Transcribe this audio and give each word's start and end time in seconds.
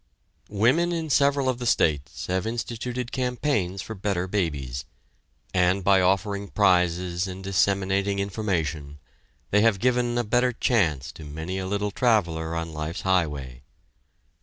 Women 0.49 0.91
in 0.91 1.11
several 1.11 1.47
of 1.47 1.59
the 1.59 1.67
states 1.67 2.25
have 2.25 2.47
instituted 2.47 3.11
campaigns 3.11 3.83
for 3.83 3.93
"Better 3.93 4.25
Babies," 4.25 4.85
and 5.53 5.83
by 5.83 6.01
offering 6.01 6.47
prizes 6.47 7.27
and 7.27 7.43
disseminating 7.43 8.17
information, 8.17 8.97
they 9.51 9.61
have 9.61 9.77
given 9.77 10.17
a 10.17 10.23
better 10.23 10.53
chance 10.53 11.11
to 11.11 11.23
many 11.23 11.59
a 11.59 11.67
little 11.67 11.91
traveler 11.91 12.55
on 12.55 12.73
life's 12.73 13.01
highway. 13.01 13.61